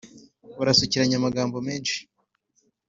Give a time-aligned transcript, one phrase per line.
[0.57, 1.97] Barasukiranya amagambo menshi